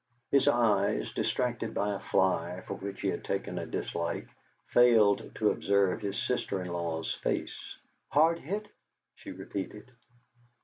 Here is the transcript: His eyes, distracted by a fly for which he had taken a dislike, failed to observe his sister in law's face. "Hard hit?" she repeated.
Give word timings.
His 0.31 0.47
eyes, 0.47 1.13
distracted 1.13 1.75
by 1.75 1.93
a 1.93 1.99
fly 1.99 2.63
for 2.65 2.73
which 2.73 3.01
he 3.01 3.09
had 3.09 3.23
taken 3.23 3.59
a 3.59 3.67
dislike, 3.67 4.27
failed 4.65 5.29
to 5.35 5.51
observe 5.51 6.01
his 6.01 6.17
sister 6.17 6.59
in 6.59 6.69
law's 6.73 7.13
face. 7.13 7.75
"Hard 8.09 8.39
hit?" 8.39 8.67
she 9.13 9.31
repeated. 9.31 9.91